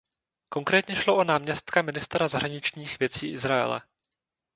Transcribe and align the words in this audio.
Konkrétně 0.49 0.95
šlo 0.95 1.17
o 1.17 1.23
náměstka 1.23 1.81
ministra 1.81 2.27
zahraničních 2.27 2.99
věcí 2.99 3.31
Izraele. 3.31 3.81